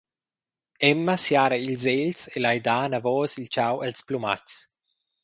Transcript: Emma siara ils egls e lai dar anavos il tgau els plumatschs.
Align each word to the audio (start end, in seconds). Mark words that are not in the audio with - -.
Emma 0.91 1.15
siara 1.23 1.57
ils 1.65 1.83
egls 1.97 2.21
e 2.35 2.37
lai 2.41 2.59
dar 2.67 2.83
anavos 2.85 3.31
il 3.41 3.47
tgau 3.53 3.75
els 3.85 3.99
plumatschs. 4.07 4.57